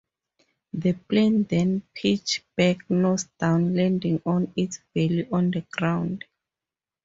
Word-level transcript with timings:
The 0.73 0.93
plane 0.93 1.43
then 1.43 1.83
pitched 1.93 2.43
back 2.55 2.89
nose-down 2.89 3.75
landing 3.75 4.19
on 4.25 4.51
its 4.55 4.79
belly 4.95 5.29
on 5.31 5.51
the 5.51 5.61
ground. 5.71 6.25